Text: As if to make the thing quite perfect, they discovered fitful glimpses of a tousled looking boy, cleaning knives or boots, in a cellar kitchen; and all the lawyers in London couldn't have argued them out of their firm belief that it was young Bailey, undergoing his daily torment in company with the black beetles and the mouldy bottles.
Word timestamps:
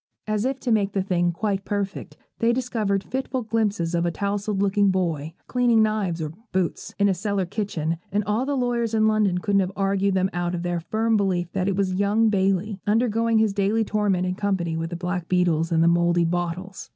As 0.25 0.45
if 0.45 0.59
to 0.61 0.71
make 0.71 0.93
the 0.93 1.03
thing 1.03 1.31
quite 1.31 1.63
perfect, 1.63 2.17
they 2.39 2.51
discovered 2.53 3.03
fitful 3.03 3.43
glimpses 3.43 3.93
of 3.93 4.03
a 4.03 4.09
tousled 4.09 4.59
looking 4.59 4.89
boy, 4.89 5.35
cleaning 5.45 5.83
knives 5.83 6.23
or 6.23 6.31
boots, 6.51 6.95
in 6.97 7.07
a 7.07 7.13
cellar 7.13 7.45
kitchen; 7.45 7.97
and 8.11 8.23
all 8.23 8.43
the 8.43 8.57
lawyers 8.57 8.95
in 8.95 9.05
London 9.07 9.37
couldn't 9.37 9.59
have 9.59 9.71
argued 9.75 10.15
them 10.15 10.31
out 10.33 10.55
of 10.55 10.63
their 10.63 10.79
firm 10.79 11.17
belief 11.17 11.51
that 11.51 11.67
it 11.67 11.75
was 11.75 11.93
young 11.93 12.29
Bailey, 12.29 12.79
undergoing 12.87 13.37
his 13.37 13.53
daily 13.53 13.83
torment 13.83 14.25
in 14.25 14.33
company 14.33 14.75
with 14.75 14.89
the 14.89 14.95
black 14.95 15.27
beetles 15.27 15.71
and 15.71 15.83
the 15.83 15.87
mouldy 15.87 16.25
bottles. 16.25 16.89